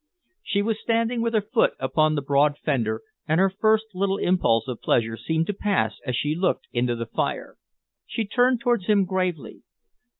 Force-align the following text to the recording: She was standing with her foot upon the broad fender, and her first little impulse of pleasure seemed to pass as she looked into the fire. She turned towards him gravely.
She 0.41 0.63
was 0.63 0.79
standing 0.81 1.21
with 1.21 1.35
her 1.35 1.43
foot 1.43 1.75
upon 1.79 2.15
the 2.15 2.23
broad 2.23 2.57
fender, 2.57 3.03
and 3.27 3.39
her 3.39 3.51
first 3.51 3.85
little 3.93 4.17
impulse 4.17 4.67
of 4.67 4.81
pleasure 4.81 5.15
seemed 5.15 5.45
to 5.45 5.53
pass 5.53 5.99
as 6.07 6.15
she 6.15 6.33
looked 6.33 6.65
into 6.71 6.95
the 6.95 7.05
fire. 7.05 7.55
She 8.07 8.25
turned 8.25 8.61
towards 8.61 8.87
him 8.87 9.05
gravely. 9.05 9.61